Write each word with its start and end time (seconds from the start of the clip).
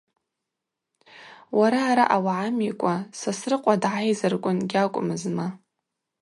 Уара 1.59 1.79
араъа 1.89 2.19
угӏамикӏва 2.25 2.95
Сосрыкъва 3.19 3.75
дгӏайзарквын 3.81 4.57
гьакӏвмызма. 4.69 5.47